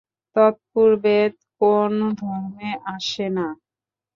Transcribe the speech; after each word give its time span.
তৎপূর্বে 0.35 1.17
কোন 1.61 1.91
ধর্ম 2.19 2.57
আসে 2.91 3.27
না। 3.29 3.47